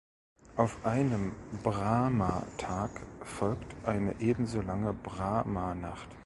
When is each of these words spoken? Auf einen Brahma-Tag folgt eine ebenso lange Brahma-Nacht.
Auf 0.55 0.83
einen 0.83 1.31
Brahma-Tag 1.61 2.89
folgt 3.21 3.85
eine 3.87 4.19
ebenso 4.19 4.59
lange 4.59 4.93
Brahma-Nacht. 4.95 6.09